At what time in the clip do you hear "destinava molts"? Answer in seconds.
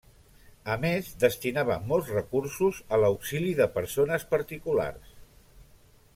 1.23-2.09